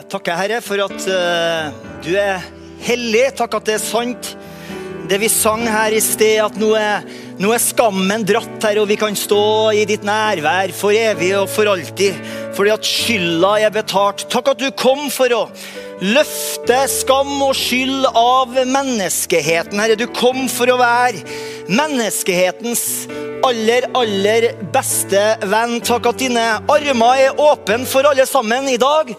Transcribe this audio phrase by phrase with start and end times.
[0.00, 2.46] Jeg takker Herre for at uh, du er
[2.80, 3.26] hellig.
[3.36, 4.30] Takk at det er sant
[5.10, 7.04] det vi sang her i sted, at nå er,
[7.36, 9.42] nå er skammen dratt her, og vi kan stå
[9.76, 12.16] i ditt nærvær for evig og for alltid.
[12.56, 14.24] Fordi at skylda er betalt.
[14.32, 15.42] Takk at du kom for å
[16.00, 20.00] løfte skam og skyld av menneskeheten, Herre.
[20.00, 21.20] Du kom for å være
[21.70, 22.84] menneskehetens
[23.46, 25.78] aller, aller beste venn.
[25.84, 29.12] Takk at dine armer er åpne for alle sammen i dag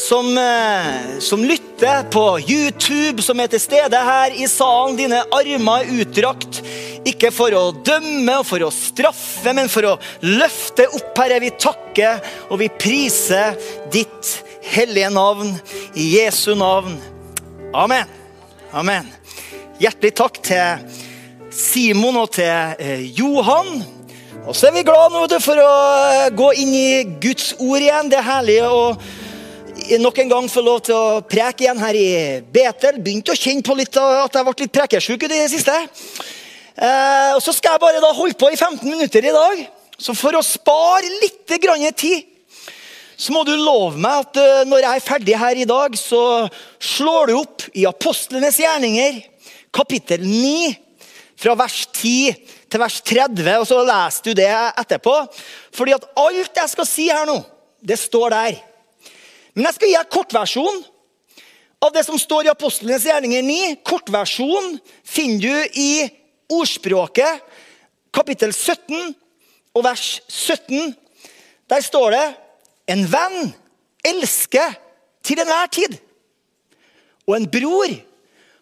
[0.00, 4.96] som, eh, som lytter på YouTube, som er til stede her i salen.
[4.96, 6.62] Dine armer er utdrakt,
[7.06, 11.40] ikke for å dømme og for å straffe, men for å løfte opp, Herre.
[11.40, 13.56] Vi takker og vi priser
[13.92, 15.60] ditt hellige navn
[15.94, 16.96] i Jesu navn.
[17.74, 18.06] Amen.
[18.72, 19.12] Amen.
[19.80, 21.04] Hjertelig takk til
[21.56, 22.50] Simon og til
[22.84, 23.78] eh, Johan.
[24.46, 25.70] Og så er vi glad nå for å
[26.12, 26.88] eh, gå inn i
[27.22, 28.10] Guds ord igjen.
[28.12, 28.82] Det er herlig å
[30.02, 32.10] nok en gang få lov til å preke igjen her i
[32.52, 33.00] Betel.
[33.00, 35.74] Begynte å kjenne på litt at jeg ble litt prekesjuk i det siste.
[36.76, 39.66] Eh, og Så skal jeg bare da holde på i 15 minutter i dag.
[39.96, 42.28] Så for å spare litt grann tid,
[43.16, 46.20] så må du love meg at når jeg er ferdig her i dag, så
[46.76, 49.22] slår du opp i apostlenes gjerninger,
[49.72, 50.85] kapittel 9
[51.36, 52.34] fra vers 10
[52.70, 55.14] til vers 30, og så leser du det etterpå.
[55.76, 57.38] Fordi at alt jeg skal si her nå,
[57.84, 58.60] det står der.
[59.54, 60.80] Men jeg skal gi deg kortversjon
[61.84, 63.76] av det som står i Apostlenes gjerninger 9.
[63.86, 65.90] Kortversjon finner du i
[66.52, 67.42] Ordspråket,
[68.14, 69.14] kapittel 17
[69.76, 70.94] og vers 17.
[71.68, 72.26] Der står det
[72.86, 73.48] En venn
[74.06, 74.76] elsker
[75.26, 75.96] til enhver tid.
[77.26, 77.90] Og en bror,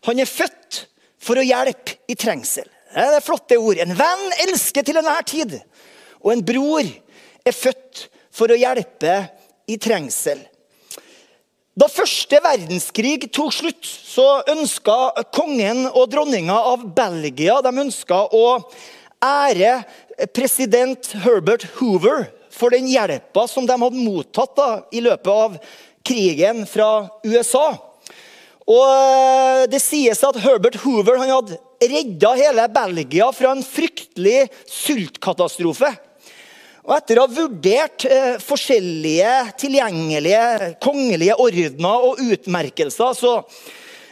[0.08, 0.86] han er født
[1.24, 2.66] for å hjelpe i trengsel.
[2.94, 3.80] Det er flotte ord.
[3.82, 5.56] En venn elsker til enhver tid.
[6.22, 6.84] Og en bror
[7.44, 9.16] er født for å hjelpe
[9.70, 10.42] i trengsel.
[11.74, 18.44] Da første verdenskrig tok slutt, så ønska kongen og dronninga av Belgia de å
[19.24, 19.72] ære
[20.36, 25.58] president Herbert Hoover for den hjelpa som de hadde mottatt da, i løpet av
[26.06, 27.72] krigen fra USA.
[28.70, 34.46] Og eh, Det sies at Herbert Hoover han hadde redda hele Belgia fra en fryktelig
[34.70, 35.90] sultkatastrofe.
[36.84, 43.36] Og Etter å ha vurdert eh, forskjellige tilgjengelige kongelige ordener og utmerkelser, så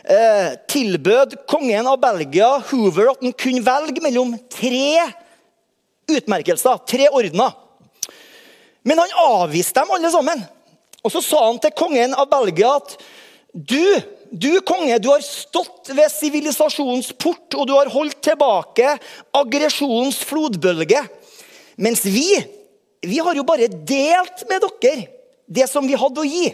[0.05, 5.01] eh, tilbød kongen av Belgia Hoover at han kunne velge mellom tre
[6.13, 7.57] utmerkelser, tre ordener.
[8.85, 10.41] Men han avviste dem alle sammen.
[11.03, 12.99] Og så sa han til kongen av Belgia at
[13.53, 13.81] du
[14.33, 18.95] du konge, du har stått ved sivilisasjonens port, og du har holdt tilbake
[19.37, 21.03] aggresjonens flodbølge.
[21.77, 22.27] Mens vi,
[23.05, 25.09] vi har jo bare delt med dere
[25.53, 26.49] det som vi hadde å gi.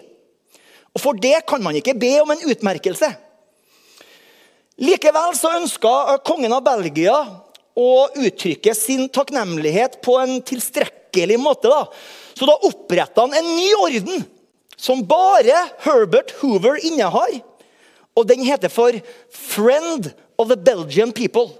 [0.90, 3.12] Og for det kan man ikke be om en utmerkelse.
[4.82, 7.14] Likevel så ønska kongen av Belgia
[7.78, 11.70] å uttrykke sin takknemlighet på en tilstrekkelig måte.
[11.70, 11.84] Da.
[12.34, 14.26] Så da oppretta han en ny orden
[14.78, 17.38] som bare Herbert Hoover innehar.
[18.18, 18.90] Og den heter for
[19.30, 21.54] 'Friend of the Belgian People'.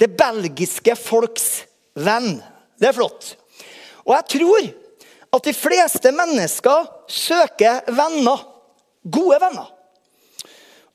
[0.00, 1.64] Det belgiske folks
[1.94, 2.42] venn.
[2.80, 3.36] Det er flott.
[4.04, 4.72] Og jeg tror
[5.34, 8.40] at de fleste mennesker søker venner.
[9.04, 9.70] Gode venner.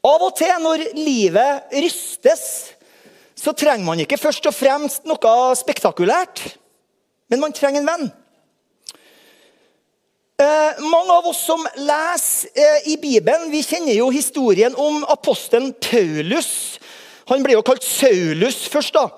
[0.03, 2.73] Av og til når livet rystes,
[3.35, 6.57] så trenger man ikke først og fremst noe spektakulært.
[7.29, 8.11] Men man trenger en venn.
[10.39, 15.73] Eh, mange av oss som leser eh, i Bibelen, vi kjenner jo historien om apostelen
[15.83, 16.79] Paulus.
[17.27, 18.95] Han ble jo kalt Saulus først.
[18.95, 19.09] da.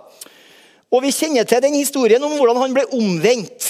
[0.90, 3.70] Og Vi kjenner til den historien om hvordan han ble omvendt.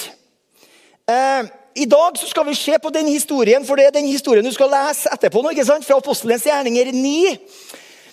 [1.12, 4.48] Eh, I dag så skal vi se på den historien, for det er den historien
[4.48, 5.44] du skal lese etterpå.
[5.44, 5.86] nå, ikke sant?
[5.86, 7.38] Fra Apostelens gjerninger 9.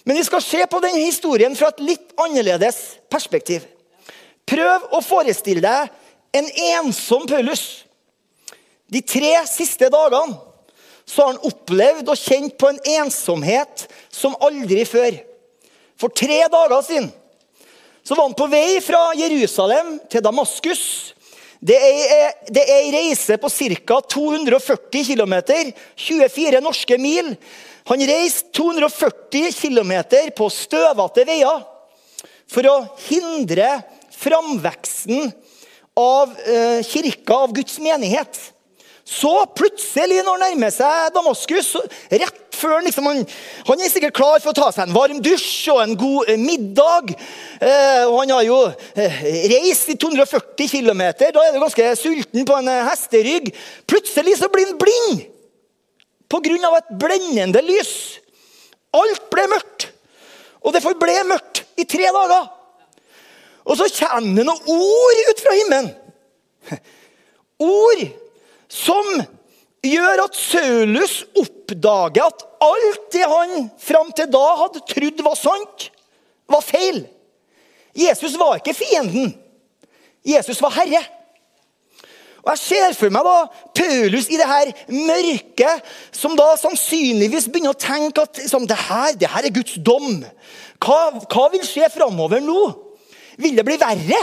[0.05, 3.63] Men vi skal se på den historien fra et litt annerledes perspektiv.
[4.47, 5.91] Prøv å forestille deg
[6.35, 7.85] en ensom Paulus.
[8.89, 10.37] De tre siste dagene
[11.09, 15.17] så har han opplevd og kjent på en ensomhet som aldri før.
[15.99, 17.09] For tre dager siden
[18.05, 20.83] så var han på vei fra Jerusalem til Damaskus.
[21.61, 23.99] Det er, det ei reise på ca.
[24.15, 25.35] 240 km,
[25.97, 27.35] 24 norske mil.
[27.91, 29.93] Han reiste 240 km
[30.37, 31.65] på støvete veier
[32.49, 32.77] for å
[33.09, 33.69] hindre
[34.17, 35.33] framveksten
[35.99, 38.39] av eh, kirka, av Guds menighet.
[39.09, 41.71] Så plutselig, når han nærmer seg Damaskus,
[42.13, 43.23] rett før han, liksom, han,
[43.69, 46.41] han, er sikkert klar for å ta seg en varm dusj og en god eh,
[46.41, 47.15] middag.
[47.57, 48.59] Eh, og Han har jo
[48.99, 49.23] eh,
[49.55, 51.03] reist i 240 km.
[51.23, 53.49] Da er du ganske sulten på en eh, hesterygg.
[53.89, 55.25] Plutselig så blir han blind.
[56.29, 56.77] pga.
[56.83, 58.21] et blendende lys.
[58.93, 59.89] Alt ble mørkt.
[60.67, 62.49] Og det forble mørkt i tre dager.
[63.65, 65.93] Og så kommer det noen ord ut fra himmelen.
[67.59, 68.28] Ord
[68.69, 69.07] som
[69.85, 75.91] gjør at Saulus oppdager at alt det han fram til da hadde trodd var sant,
[76.49, 77.05] var feil.
[77.99, 79.33] Jesus var ikke fienden.
[80.27, 81.01] Jesus var herre.
[82.45, 83.37] Og Jeg ser for meg da
[83.77, 89.17] Paulus i det her mørket, som da sannsynligvis begynner å tenke at liksom, det, her,
[89.19, 90.23] det, her, er Guds dom.
[90.81, 92.63] Hva, hva vil skje framover nå?
[93.43, 94.23] Vil det bli verre?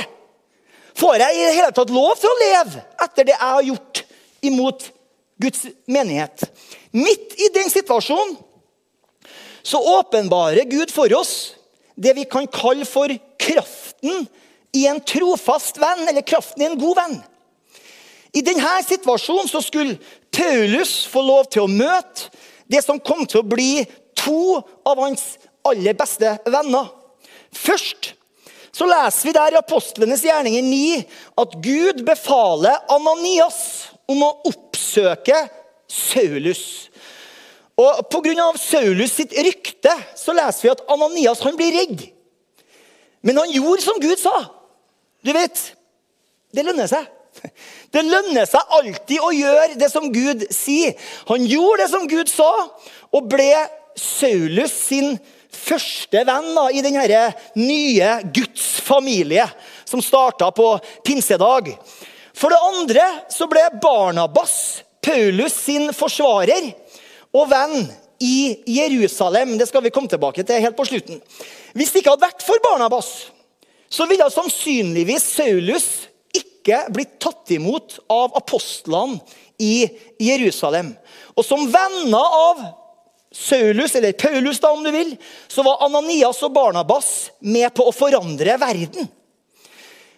[0.95, 4.04] Får jeg i det hele tatt lov til å leve etter det jeg har gjort
[4.41, 4.89] imot
[5.41, 6.43] Guds menighet?
[6.91, 8.37] Midt i den situasjonen
[9.65, 11.55] så åpenbarer Gud for oss
[11.95, 14.27] det vi kan kalle for kraften
[14.75, 17.15] i en trofast venn, eller kraften i en god venn.
[18.35, 19.95] I denne situasjonen så skulle
[20.35, 22.27] Paulus få lov til å møte
[22.67, 23.85] det som kom til å bli
[24.19, 25.23] to av hans
[25.65, 26.91] aller beste venner.
[27.55, 28.11] Først
[28.75, 31.03] så leser vi der i Apostlenes gjerninger 9
[31.41, 33.61] at Gud befaler Ananias
[34.11, 35.37] om å oppsøke
[35.91, 36.89] Saulus.
[37.75, 38.51] Og Pga.
[38.59, 42.05] Saulus sitt rykte så leser vi at Ananias han blir redd.
[43.25, 44.35] Men han gjorde som Gud sa.
[45.25, 45.59] Du vet,
[46.53, 47.07] det lønner seg.
[47.91, 50.93] Det lønner seg alltid å gjøre det som Gud sier.
[51.29, 52.49] Han gjorde det som Gud sa,
[53.15, 53.49] og ble
[53.99, 55.17] Saulus sin
[55.55, 57.23] første venn da, i denne
[57.55, 59.47] nye Guds familie
[59.87, 60.73] som starta på
[61.05, 61.71] pinsedag.
[62.35, 64.55] For det andre så ble Barnabas
[65.05, 66.71] Paulus sin forsvarer
[67.35, 67.85] og venn
[68.23, 69.55] i Jerusalem.
[69.59, 71.21] Det skal vi komme tilbake til helt på slutten.
[71.75, 73.11] Hvis det ikke hadde vært for Barnabas,
[73.91, 75.87] så ville sannsynligvis Saulus
[76.35, 79.21] ikke blitt tatt imot av apostlene
[79.61, 79.85] i
[80.19, 80.91] Jerusalem.
[81.35, 82.65] Og som venner av
[83.35, 85.13] Saulus, eller Paulus da om du vil,
[85.47, 89.09] så var Ananias og Barnabas med på å forandre verden.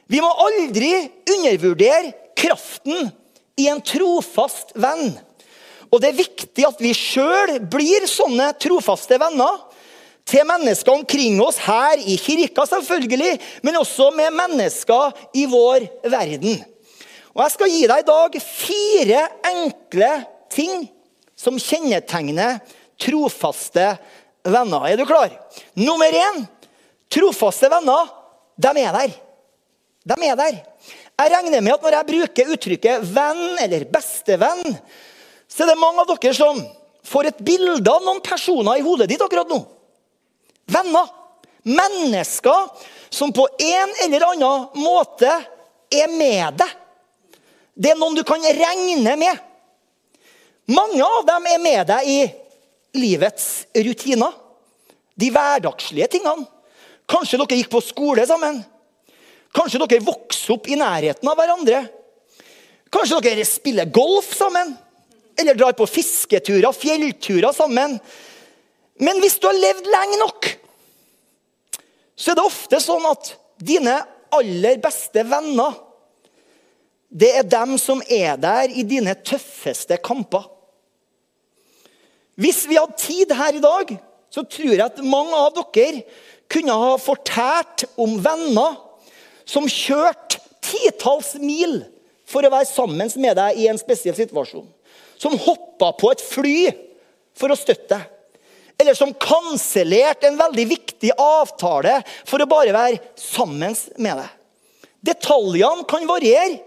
[0.08, 0.92] Vi må aldri
[1.28, 3.10] undervurdere kraften
[3.60, 5.16] i en trofast venn.
[5.92, 9.64] Og det er viktig at vi sjøl blir sånne trofaste venner
[10.28, 16.60] til mennesker omkring oss her i kirka, selvfølgelig, men også med mennesker i vår verden.
[17.36, 20.12] Og Jeg skal gi deg i dag fire enkle
[20.52, 20.88] ting
[21.38, 22.60] som kjennetegner
[23.00, 23.92] trofaste
[24.44, 24.88] venner.
[24.90, 25.32] Er du klar?
[25.78, 26.44] Nummer én
[27.14, 28.10] trofaste venner,
[28.58, 29.16] de er der.
[30.08, 30.58] De er der.
[31.18, 34.76] Jeg regner med at når jeg bruker uttrykket venn eller bestevenn,
[35.50, 36.60] så er det mange av dere som
[37.08, 39.60] får et bilde av noen personer i hodet ditt akkurat nå.
[40.72, 41.14] Venner.
[41.68, 42.70] Mennesker
[43.12, 45.32] som på en eller annen måte
[45.92, 46.70] er med deg.
[47.76, 49.44] Det er noen du kan regne med.
[50.72, 52.20] Mange av dem er med deg i
[52.98, 54.32] livets rutiner.
[55.18, 56.48] De hverdagslige tingene.
[57.08, 58.62] Kanskje dere gikk på skole sammen.
[59.58, 61.82] Kanskje dere vokser opp i nærheten av hverandre.
[62.94, 64.76] Kanskje dere spiller golf sammen.
[65.38, 67.98] Eller drar på fisketurer, fjellturer sammen.
[69.02, 70.52] Men hvis du har levd lenge nok,
[72.18, 74.00] så er det ofte sånn at dine
[74.34, 75.84] aller beste venner
[77.08, 80.44] det er dem som er der i dine tøffeste kamper.
[82.38, 83.94] Hvis vi hadde tid her i dag,
[84.30, 86.04] så tror jeg at mange av dere
[86.52, 88.76] kunne ha fortalt om venner
[89.48, 91.80] som kjørte titalls mil
[92.28, 94.68] for å være sammen med deg i en spesiell situasjon.
[95.18, 96.60] Som hoppa på et fly
[97.38, 98.14] for å støtte deg
[98.78, 104.34] eller som kansellerte en veldig viktig avtale for å bare være sammen med deg.
[105.08, 106.60] Detaljene kan variere.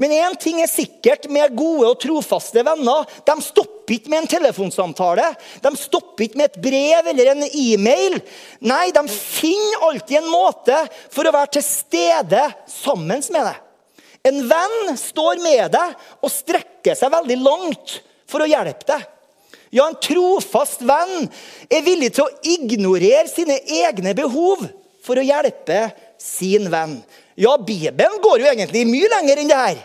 [0.00, 3.06] Men én ting er sikkert med gode og trofaste venner.
[3.24, 3.36] De
[3.82, 5.24] stopper ikke med en telefonsamtale,
[5.62, 8.20] de stopper ikke med et brev eller en e-mail.
[8.60, 10.76] Nei, de finner alltid en måte
[11.10, 13.58] for å være til stede sammen med deg.
[14.22, 17.98] En venn står med deg og strekker seg veldig langt
[18.30, 19.08] for å hjelpe deg.
[19.72, 21.26] Ja, en trofast venn
[21.72, 24.66] er villig til å ignorere sine egne behov
[25.02, 25.88] for å hjelpe
[26.20, 27.00] sin venn.
[27.34, 29.80] Ja, Bibelen går jo egentlig mye lenger enn det her.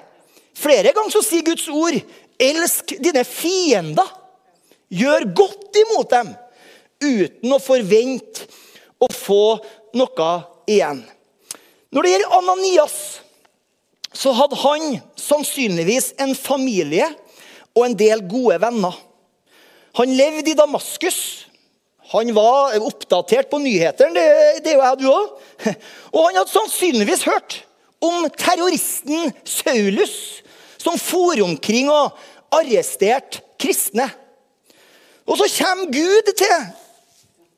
[0.57, 1.97] Flere ganger så sier Guds ord
[2.39, 4.13] 'elsk dine fiender'.
[4.89, 6.29] Gjør godt imot dem
[7.03, 8.47] uten å forvente
[9.03, 9.57] å få
[9.97, 10.29] noe
[10.69, 11.01] igjen.
[11.91, 12.97] Når det gjelder Ananias,
[14.13, 17.09] så hadde han sannsynligvis en familie
[17.75, 18.95] og en del gode venner.
[19.99, 21.19] Han levde i Damaskus.
[22.13, 25.31] Han var oppdatert på nyhetene, det, det er jo jeg, du òg.
[26.15, 27.57] Og han hadde sannsynligvis hørt
[27.99, 30.13] om terroristen Saulus,
[30.87, 32.15] som for omkring og
[32.55, 34.07] arresterte kristne.
[35.27, 36.57] Og så kommer Gud til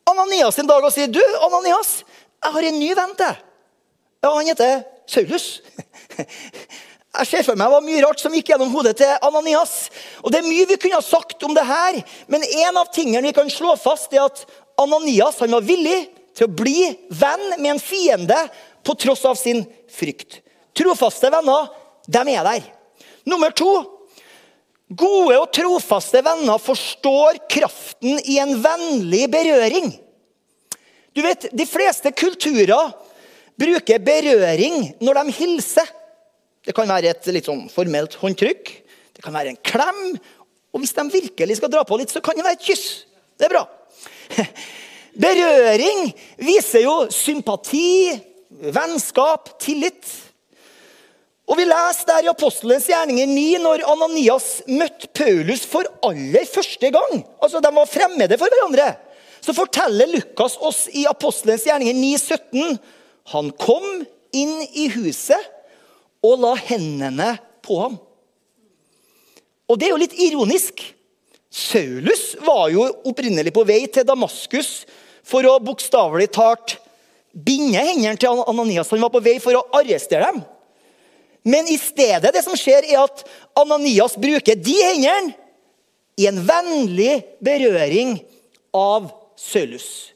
[0.09, 2.03] Ananias en dag og sier, 'Du, Ananias,
[2.43, 3.43] jeg har en ny venn til deg.'
[4.24, 5.62] Ja, han heter Saulus.
[7.09, 9.89] Jeg ser for meg det var mye rart som gikk gjennom hodet til Ananias.
[10.21, 13.25] Og Det er mye vi kunne ha sagt om det her, men en av tingene
[13.25, 14.45] vi kan slå fast, er at
[14.77, 16.05] Ananias han var villig
[16.38, 18.38] til å bli venn med en fiende
[18.86, 20.41] på tross av sin frykt.
[20.77, 21.74] Trofaste venner,
[22.05, 22.69] de er der.
[23.29, 23.71] Nummer to
[24.89, 29.91] Gode og trofaste venner forstår kraften i en vennlig berøring.
[31.13, 32.95] Du vet, De fleste kulturer
[33.59, 35.91] bruker berøring når de hilser.
[36.65, 38.71] Det kan være et litt sånn formelt håndtrykk,
[39.13, 40.01] det kan være en klem.
[40.74, 42.88] Og hvis de virkelig skal dra på litt, så kan det være et kyss.
[43.38, 43.63] Det er bra.
[45.25, 46.09] Berøring
[46.41, 48.17] viser jo sympati,
[48.74, 50.07] vennskap, tillit.
[51.49, 56.91] Og Vi leser der i Apostelens gjerninger 9 når Ananias møtte Paulus for aller første
[56.93, 57.23] gang.
[57.41, 58.91] Altså, De var fremmede for hverandre.
[59.41, 62.79] Så forteller Lukas oss i Apostelens gjerninger 9, 17
[63.33, 63.85] han kom
[64.33, 65.41] inn i huset
[66.25, 67.97] og la hendene på ham.
[69.69, 70.81] Og det er jo litt ironisk.
[71.49, 74.83] Saulus var jo opprinnelig på vei til Damaskus
[75.25, 76.77] for å bokstavelig talt
[77.33, 78.89] binde hendene til Ananias.
[78.89, 80.41] Han var på vei for å arrestere dem.
[81.43, 83.24] Men i stedet det som skjer er at
[83.60, 85.36] Ananias bruker de hendene
[86.19, 88.17] i en vennlig berøring
[88.75, 89.08] av
[89.39, 90.12] Saulus.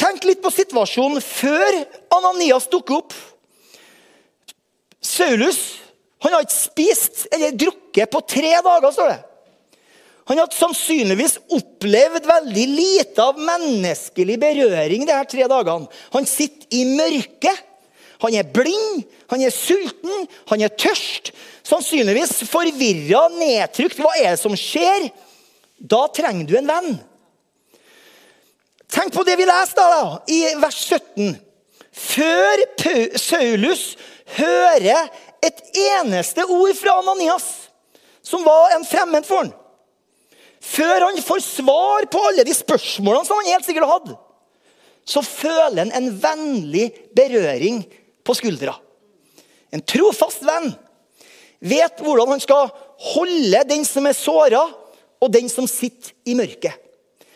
[0.00, 1.82] Tenk litt på situasjonen før
[2.16, 3.16] Ananias dukker opp.
[5.04, 5.60] Saulus
[6.20, 9.20] han har ikke spist eller drukket på tre dager, står det.
[10.28, 15.88] Han hadde sannsynligvis opplevd veldig lite av menneskelig berøring de her tre dagene.
[16.12, 17.64] Han sitter i mørket.
[18.20, 21.32] Han er blind, han er sulten, han er tørst.
[21.66, 24.00] Sannsynligvis forvirra, nedtrykt.
[24.00, 25.08] Hva er det som skjer?
[25.80, 26.98] Da trenger du en venn.
[28.90, 31.38] Tenk på det vi leste da, i vers 17.
[31.90, 32.64] Før
[33.18, 33.94] Saulus
[34.36, 35.08] hører
[35.44, 37.46] et eneste ord fra Ananias,
[38.22, 39.54] som var en fremmed for ham
[40.60, 44.16] før han får svar på alle de spørsmålene som han helt sikkert hadde,
[45.08, 47.80] så føler han en vennlig berøring
[48.30, 48.76] på skuldra.
[49.74, 50.70] En trofast venn
[51.60, 52.70] vet hvordan han skal
[53.14, 54.62] holde den som er såra,
[55.20, 56.72] og den som sitter i mørket.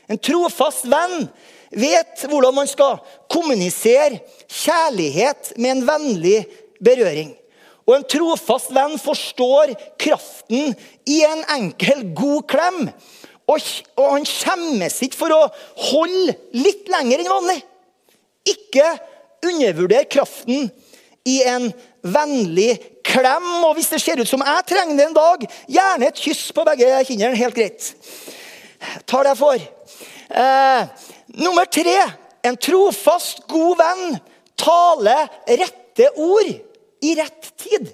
[0.09, 1.27] En trofast venn
[1.75, 3.01] vet hvordan man skal
[3.33, 6.39] kommunisere kjærlighet med en vennlig
[6.85, 7.35] berøring.
[7.85, 10.73] Og en trofast venn forstår kraften
[11.11, 12.87] i en enkel, god klem.
[13.45, 13.61] Og,
[14.01, 15.43] og han skjemmes ikke for å
[15.91, 17.59] holde litt lenger enn vanlig.
[18.49, 18.87] Ikke
[19.45, 20.71] undervurder kraften
[21.25, 21.71] i en
[22.04, 22.76] vennlig
[23.07, 23.47] klem.
[23.64, 25.47] Og hvis det ser ut som jeg trenger det en dag,
[25.78, 27.38] gjerne et kyss på begge kinnene.
[27.38, 27.90] Helt greit.
[29.09, 29.64] Tar det får.
[30.28, 30.87] Eh,
[31.40, 31.97] nummer tre.
[32.45, 34.19] En trofast, god venn
[34.61, 36.50] taler rette ord
[37.04, 37.88] i rett tid.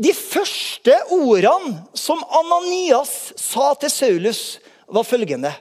[0.00, 4.42] De første ordene som Ananias sa til Saulus,
[4.90, 5.52] var følgende.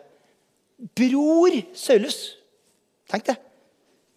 [0.95, 2.17] Bror Saulus.
[3.12, 3.36] Tenk det.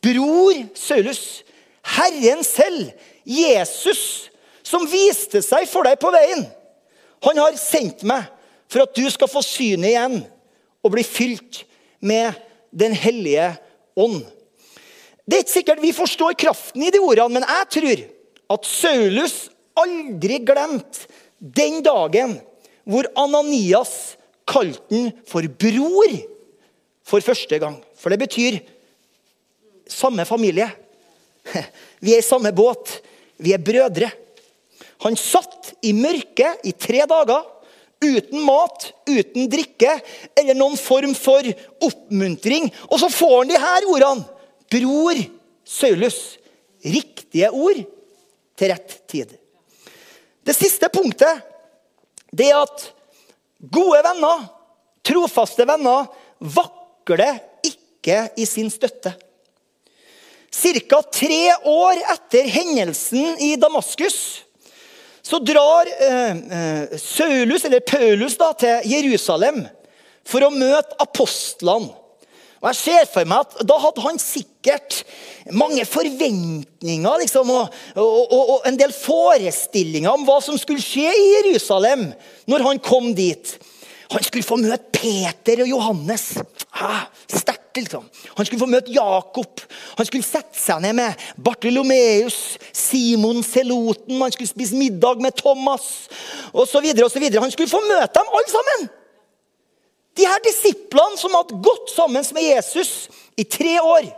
[0.04, 1.42] Bror Saulus.
[1.82, 2.92] Herren selv,
[3.26, 4.30] Jesus,
[4.62, 6.46] som viste seg for deg på veien.
[7.26, 8.28] Han har sendt meg
[8.70, 10.20] for at du skal få synet igjen
[10.82, 11.64] og bli fylt
[12.02, 12.38] med
[12.72, 13.50] Den hellige
[14.00, 14.22] ånd.
[15.28, 18.00] Det er ikke sikkert vi forstår kraften i de ordene, men jeg tror
[18.56, 19.34] at Saulus
[19.76, 21.02] aldri glemt
[21.36, 22.38] den dagen
[22.88, 24.16] hvor Ananias
[24.48, 26.16] kalte han for bror
[27.06, 27.76] for første gang.
[27.94, 28.58] For det betyr
[29.90, 30.70] samme familie.
[32.04, 32.98] Vi er i samme båt.
[33.42, 34.10] Vi er brødre.
[35.02, 37.48] Han satt i mørket i tre dager
[38.02, 39.94] uten mat, uten drikke
[40.38, 41.46] eller noen form for
[41.82, 42.68] oppmuntring.
[42.90, 44.26] Og så får han de her ordene.
[44.72, 45.22] Bror
[45.68, 46.20] Saulus.
[46.82, 47.78] Riktige ord
[48.58, 49.36] til rett tid.
[50.42, 51.42] Det siste punktet
[52.32, 52.88] det er at
[53.70, 54.46] gode venner,
[55.06, 56.08] trofaste venner,
[56.40, 59.12] vakler ikke i sin støtte.
[60.52, 61.02] Ca.
[61.08, 64.42] tre år etter hendelsen i Damaskus
[65.22, 69.62] så drar eh, eh, Saulus, eller Paulus da, til Jerusalem
[70.26, 71.94] for å møte apostlene.
[72.62, 75.00] Og jeg ser for meg at Da hadde han sikkert
[75.50, 81.10] mange forventninger liksom, og, og, og, og, en del forestillinger om hva som skulle skje
[81.10, 82.12] i Jerusalem
[82.50, 83.56] når han kom dit.
[84.12, 86.28] Han skulle få møte Peter og Johannes.
[86.78, 88.04] Ah, Sterkt, liksom.
[88.36, 89.60] Han skulle få møte Jakob.
[89.98, 94.20] Han skulle sette seg ned med Bartolomeus, Simon Seloten.
[94.20, 96.08] Han skulle spise middag med Thomas
[96.52, 96.88] osv.
[96.88, 98.90] Han skulle få møte dem alle sammen.
[100.18, 103.08] De her disiplene som hadde gått sammen med Jesus
[103.40, 104.10] i tre år.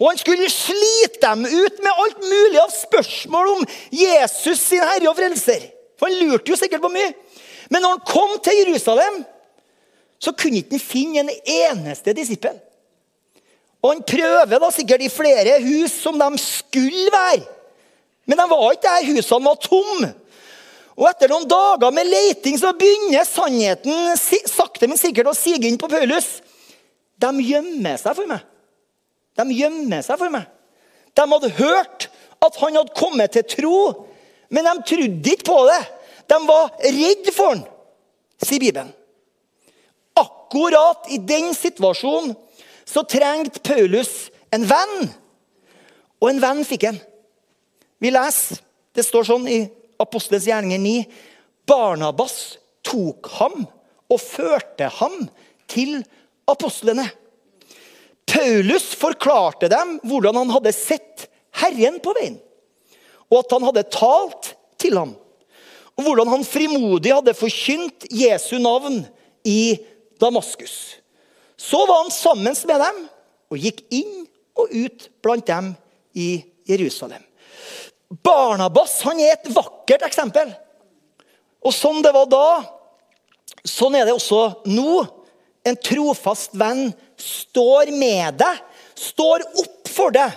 [0.00, 5.10] Og han skulle slite dem ut med alt mulig av spørsmål om Jesus sin herre
[5.10, 5.68] og frelser.
[6.00, 7.12] For han lurte jo sikkert på mye.
[7.70, 9.20] Men når han kom til Jerusalem,
[10.22, 12.54] så kunne han ikke finne en eneste disippel.
[13.82, 17.42] Og han prøver da sikkert i flere hus som de skulle være.
[18.30, 19.08] Men de var ikke der.
[19.10, 20.12] Husene var tomme.
[20.92, 25.80] Og etter noen dager med leiting så begynner sannheten sakte, men sikkert å sige inn
[25.80, 26.36] på Paulus.
[27.18, 28.44] De gjemmer seg for meg.
[29.40, 30.46] De gjemmer seg for meg.
[31.16, 32.08] De hadde hørt
[32.42, 33.76] at han hadde kommet til tro,
[34.52, 35.82] men de trodde ikke på det.
[36.30, 37.62] De var redd for han,
[38.44, 38.92] sier Bibelen.
[40.52, 42.34] Akkurat i den situasjonen
[42.84, 45.06] så trengte Paulus en venn.
[46.20, 46.98] Og en venn fikk han.
[47.96, 48.58] Vi leser,
[48.92, 49.62] det står sånn i
[50.02, 51.06] Apostelens gjerninger 9.
[51.64, 52.34] Barnabas
[52.84, 53.62] tok ham
[54.12, 55.14] og førte ham
[55.72, 56.02] til
[56.44, 57.06] apostlene.
[58.28, 61.30] Paulus forklarte dem hvordan han hadde sett
[61.62, 62.36] Herren på veien,
[63.32, 65.16] og at han hadde talt til ham.
[65.96, 69.00] Og hvordan han frimodig hadde forkynt Jesu navn
[69.48, 69.80] i
[70.22, 70.76] Damaskus.
[71.58, 73.02] Så var han sammen med dem
[73.52, 74.24] og gikk inn
[74.58, 75.72] og ut blant dem
[76.14, 77.22] i Jerusalem.
[78.22, 80.52] Barnabas han er et vakkert eksempel.
[81.62, 82.46] Og sånn det var da,
[83.64, 85.02] sånn er det også nå.
[85.62, 86.88] En trofast venn
[87.22, 88.56] står med deg,
[88.98, 90.34] står opp for deg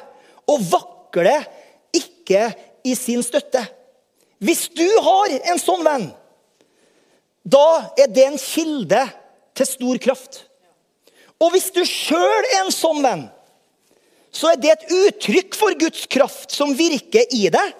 [0.54, 1.48] og vakler
[1.98, 2.52] ikke
[2.86, 3.64] i sin støtte.
[4.38, 6.06] Hvis du har en sånn venn,
[7.42, 9.02] da er det en kilde
[9.56, 10.44] til stor kraft.
[11.42, 13.26] Og hvis du sjøl er en sånn venn,
[14.36, 17.76] så er det et uttrykk for Guds kraft som virker i deg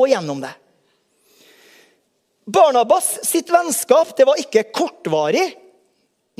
[0.00, 0.54] og gjennom deg.
[2.50, 5.46] Barnabas sitt vennskap det var ikke kortvarig.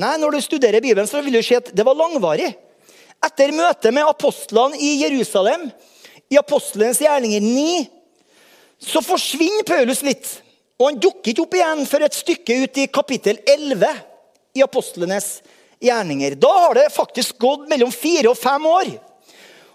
[0.01, 2.49] Nei, Når du studerer Bibelen, så vil du se at det var langvarig.
[3.21, 5.69] Etter møtet med apostlene i Jerusalem,
[6.31, 7.89] i apostelens gjerninger 9,
[8.81, 10.31] så forsvinner Paulus litt.
[10.81, 14.10] Og han dukker ikke opp igjen før et stykke ut i kapittel 11
[14.55, 15.41] i apostlenes
[15.81, 16.35] gjerninger.
[16.41, 18.93] Da har det faktisk gått mellom fire og fem år.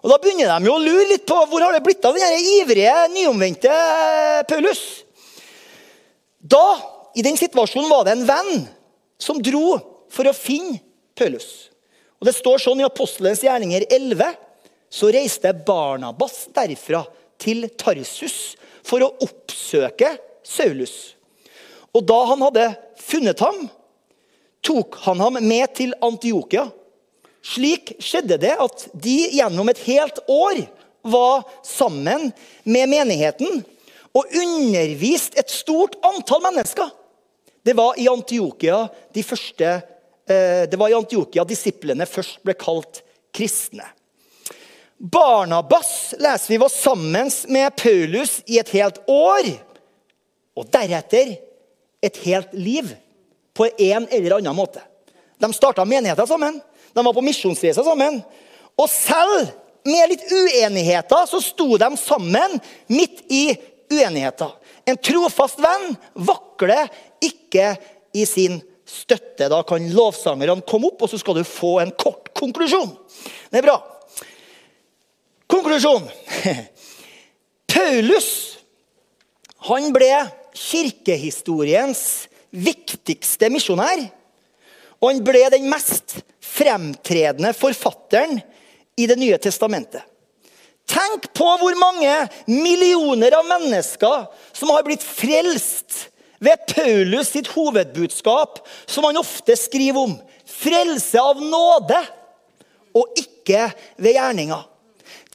[0.05, 2.49] Og Da begynner de jo å lure litt på hvor har det blitt av den
[2.59, 3.73] ivrige, nyomvendte
[4.45, 4.83] Paulus.
[6.37, 6.65] Da,
[7.17, 8.67] i den situasjonen, var det en venn
[9.17, 9.79] som dro
[10.13, 10.77] for å finne
[11.17, 11.71] Paulus.
[12.21, 14.35] Og Det står sånn i Apostelens gjerninger 11.
[14.93, 17.01] Så reiste Barnabas derfra
[17.41, 20.13] til Tarsus for å oppsøke
[20.45, 21.15] Saulus.
[21.95, 22.67] Og da han hadde
[23.01, 23.65] funnet ham,
[24.65, 26.65] tok han ham med til Antiokia.
[27.45, 30.63] Slik skjedde det at de gjennom et helt år
[31.05, 32.31] var sammen
[32.65, 33.61] med menigheten
[34.15, 36.89] og underviste et stort antall mennesker.
[37.65, 39.75] Det var i Antiokia de første
[40.29, 43.03] Eh, det var i Antiokia disiplene først ble kalt
[43.35, 43.85] kristne.
[44.97, 49.51] Barnabas leser vi var sammen med Paulus i et helt år.
[50.55, 51.35] Og deretter
[52.01, 52.89] et helt liv
[53.55, 54.83] på en eller annen måte.
[55.39, 56.59] De starta menigheter sammen.
[56.93, 58.21] De var på misjonsreise sammen.
[58.75, 59.49] Og selv
[59.85, 62.59] med litt uenigheter så sto de sammen
[62.91, 63.47] midt i
[63.91, 64.53] uenigheter.
[64.85, 65.95] En trofast venn
[66.27, 66.89] vakler
[67.23, 67.73] ikke
[68.15, 69.49] i sin støtte.
[69.51, 72.91] Da kan lovsangerne komme opp, og så skal du få en kort konklusjon.
[73.49, 73.79] Det er bra.
[75.51, 76.07] Konklusjon.
[77.75, 78.29] Paulus
[79.65, 80.11] han ble
[80.55, 82.01] kirkehistoriens
[82.55, 84.05] viktigste misjonær.
[85.01, 88.39] Og han ble den mest fremtredende forfatteren
[88.95, 90.03] i Det nye testamentet.
[90.85, 92.11] Tenk på hvor mange
[92.47, 96.05] millioner av mennesker som har blitt frelst
[96.39, 100.13] ved Paulus sitt hovedbudskap, som han ofte skriver om.
[100.45, 101.99] Frelse av nåde,
[102.95, 103.65] og ikke
[103.97, 104.61] ved gjerninga.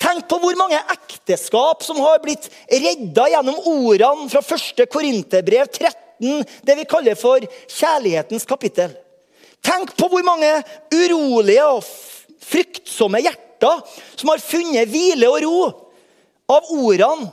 [0.01, 4.87] Tenk på hvor mange ekteskap som har blitt redda gjennom ordene fra 1.
[4.89, 8.93] Korinterbrev 13, det vi kaller for kjærlighetens kapittel.
[9.65, 10.53] Tenk på hvor mange
[10.93, 11.85] urolige og
[12.51, 13.83] fryktsomme hjerter
[14.17, 15.61] som har funnet hvile og ro
[16.51, 17.31] av ordene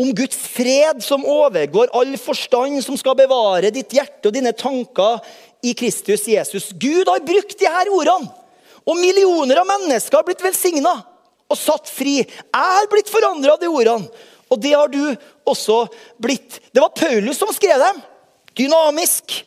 [0.00, 5.20] om Guds fred som overgår all forstand, som skal bevare ditt hjerte og dine tanker
[5.66, 6.70] i Kristus Jesus.
[6.72, 8.30] Gud har brukt her ordene,
[8.88, 10.94] og millioner av mennesker har blitt velsigna
[11.50, 12.20] og satt fri.
[12.22, 14.08] Jeg har blitt forandra av de ordene,
[14.50, 15.02] og det har du
[15.48, 15.84] også
[16.18, 16.58] blitt.
[16.74, 18.00] Det var Paulus som skrev dem.
[18.58, 19.44] Dynamisk,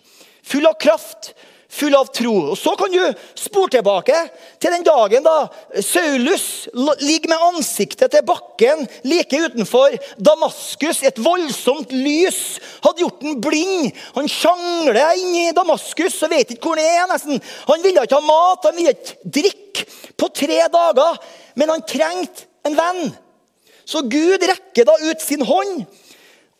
[0.47, 1.33] full av kraft,
[1.73, 2.33] full av tro.
[2.53, 3.01] Og Så kan du
[3.35, 4.15] spore tilbake
[4.61, 5.49] til den dagen da
[5.83, 6.69] Saulus
[7.01, 11.03] ligger med ansiktet til bakken like utenfor Damaskus.
[11.03, 13.91] Et voldsomt lys hadde gjort ham blind.
[14.15, 17.11] Han sjangler inn i Damaskus og vet ikke hvor han er.
[17.11, 17.43] nesten.
[17.67, 21.19] Han ville ikke ha mat, han ville ikke drikke på tre dager.
[21.59, 23.13] Men han trengte en venn.
[23.85, 25.83] Så Gud rekker da ut sin hånd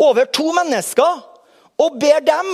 [0.02, 1.22] over to mennesker
[1.82, 2.52] og ber dem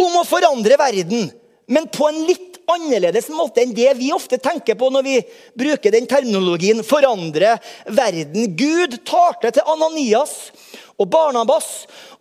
[0.00, 1.30] om å forandre verden
[1.66, 5.16] men på en litt annerledes måte enn det vi ofte tenker på når vi
[5.56, 8.56] bruker den terminologien 'forandre verden'.
[8.56, 10.52] Gud talte til Ananias
[11.00, 11.68] og Barnabas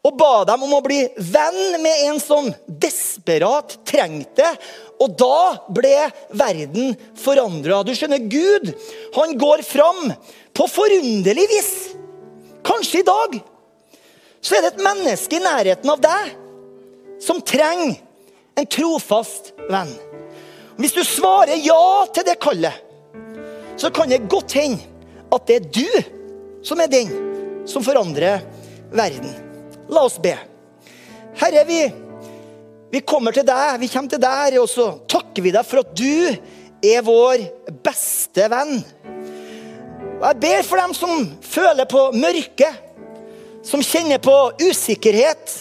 [0.04, 4.48] og ba dem om å bli venn med en som desperat trengte
[5.04, 5.96] Og da ble
[6.38, 7.82] verden forandra.
[7.84, 8.70] Du skjønner, Gud
[9.18, 10.14] han går fram
[10.56, 11.74] på forunderlig vis.
[12.64, 13.36] Kanskje i dag
[14.44, 16.32] så er det et menneske i nærheten av deg
[17.24, 17.98] som trenger
[18.60, 19.92] en trofast venn.
[20.80, 22.76] Hvis du svarer ja til det kallet,
[23.78, 24.82] så kan det godt hende
[25.34, 27.12] at det er du som er den
[27.70, 28.44] som forandrer
[28.94, 29.34] verden.
[29.90, 30.34] La oss be.
[31.42, 31.80] Herre, vi,
[32.94, 35.94] vi kommer til deg, vi kommer til deg, og så takker vi deg for at
[35.98, 36.36] du
[36.84, 37.48] er vår
[37.84, 38.80] beste venn.
[40.20, 42.70] Og Jeg ber for dem som føler på mørke,
[43.64, 45.58] som kjenner på usikkerhet,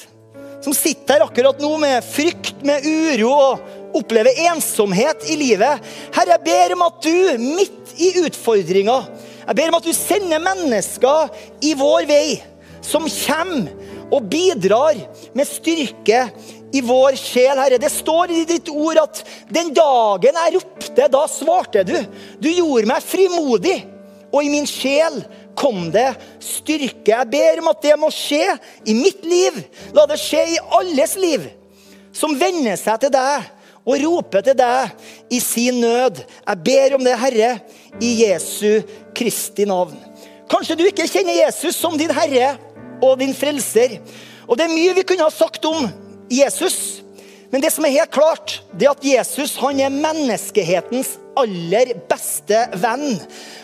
[0.62, 5.83] som sitter her akkurat nå med frykt, med uro og opplever ensomhet i livet.
[6.14, 9.03] Herre, jeg ber om at du, midt i utfordringa,
[9.42, 11.33] jeg ber om at du sender mennesker
[11.66, 12.27] i vår vei
[12.83, 13.71] som kommer
[14.12, 14.99] og bidrar
[15.33, 16.27] med styrke
[16.73, 17.79] i vår sjel, Herre.
[17.81, 21.97] Det står i ditt ord at den dagen jeg ropte, da svarte du.
[22.42, 23.79] Du gjorde meg frimodig,
[24.33, 25.23] og i min sjel
[25.59, 26.11] kom det
[26.42, 27.12] styrke.
[27.12, 28.45] Jeg ber om at det må skje
[28.88, 29.59] i mitt liv.
[29.97, 31.51] La det skje i alles liv
[32.12, 33.51] som venner seg til deg
[33.83, 36.23] og roper til deg i sin nød.
[36.23, 37.53] Jeg ber om det, Herre,
[38.01, 38.83] i Jesu
[39.16, 39.97] Kristi navn.
[40.53, 42.53] Kanskje du ikke kjenner Jesus som din herre
[43.02, 43.98] og din frelser.
[44.46, 45.88] Og Det er mye vi kunne ha sagt om
[46.30, 47.02] Jesus.
[47.52, 52.64] Men det som er helt klart, det er at Jesus han er menneskehetens aller beste
[52.80, 53.18] venn.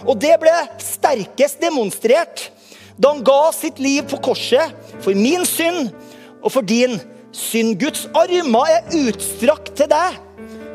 [0.04, 2.50] Og det ble sterkest demonstrert
[2.98, 4.74] da han ga sitt liv på korset
[5.04, 5.92] for min synd
[6.42, 6.98] og for din
[7.32, 7.78] synd.
[7.80, 10.18] Guds armer er utstrakt til deg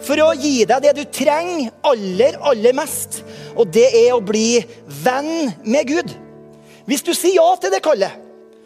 [0.03, 3.21] for å gi deg det du trenger aller, aller mest.
[3.53, 4.63] Og det er å bli
[5.03, 6.15] venn med Gud.
[6.89, 8.22] Hvis du sier ja til det kallet,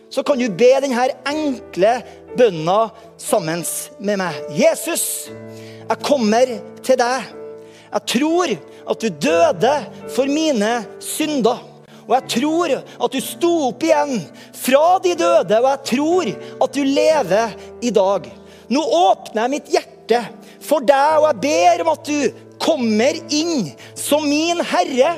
[0.09, 1.93] så kan du be denne enkle
[2.37, 2.79] bønna
[3.19, 3.63] sammen
[3.99, 4.37] med meg.
[4.55, 5.29] Jesus,
[5.87, 6.53] jeg kommer
[6.85, 7.33] til deg.
[7.87, 8.53] Jeg tror
[8.87, 9.73] at du døde
[10.15, 11.63] for mine synder.
[12.07, 14.21] Og jeg tror at du sto opp igjen
[14.55, 16.29] fra de døde, og jeg tror
[16.63, 18.29] at du lever i dag.
[18.71, 20.21] Nå åpner jeg mitt hjerte
[20.63, 25.17] for deg, og jeg ber om at du kommer inn som min herre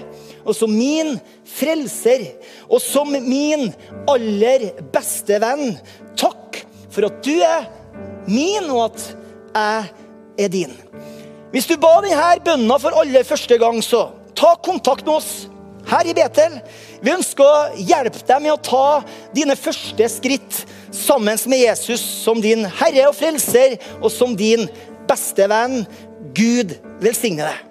[0.50, 1.18] og som min
[1.50, 2.26] frelser
[2.70, 3.70] og som min
[4.10, 5.76] aller beste venn.
[6.20, 7.68] Takk for at du er
[8.30, 9.06] min, og at
[9.56, 9.86] jeg
[10.46, 10.74] er din.
[11.54, 15.32] Hvis du ba denne bønna for aller første gang, så ta kontakt med oss
[15.90, 16.60] her i Betel.
[17.02, 18.84] Vi ønsker å hjelpe deg med å ta
[19.36, 24.68] dine første skritt sammen med Jesus som din herre og frelser og som din
[25.10, 25.82] beste venn.
[26.38, 27.69] Gud velsigne deg.